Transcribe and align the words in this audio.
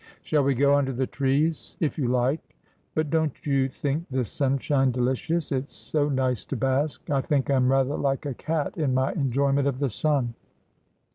'Shall 0.23 0.43
we 0.43 0.55
go 0.55 0.73
under 0.73 0.91
the 0.93 1.05
trees?'' 1.05 1.77
If 1.79 1.95
you 1.95 2.07
like. 2.07 2.55
But 2.95 3.11
don't 3.11 3.45
you 3.45 3.69
think 3.69 4.07
this 4.09 4.31
sunshine 4.31 4.89
delicious? 4.89 5.51
It 5.51 5.65
is 5.65 5.73
so 5.73 6.09
nice 6.09 6.43
to 6.45 6.55
bask. 6.55 7.07
I 7.11 7.21
think 7.21 7.51
I 7.51 7.55
am 7.55 7.69
rather 7.71 7.95
like 7.95 8.25
a 8.25 8.33
cat 8.33 8.75
in 8.79 8.95
my 8.95 9.11
enjoyment 9.13 9.67
of 9.67 9.77
the 9.77 9.91
sun.' 9.91 10.33